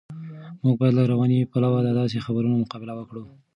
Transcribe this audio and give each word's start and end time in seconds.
موږ 0.63 0.75
باید 0.79 0.93
له 0.97 1.03
رواني 1.11 1.49
پلوه 1.51 1.79
د 1.83 1.89
داسې 1.99 2.17
خبرونو 2.25 2.55
مقابله 2.63 2.93
وکړو. 2.95 3.23